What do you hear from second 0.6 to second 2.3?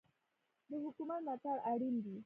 د حکومت ملاتړ اړین دی.